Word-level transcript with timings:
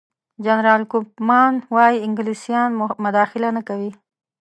جنرال 0.45 0.83
کوفمان 0.91 1.53
وايي 1.75 1.97
انګلیسان 2.07 2.69
مداخله 3.05 3.49
نه 3.57 3.61
کوي. 3.67 3.91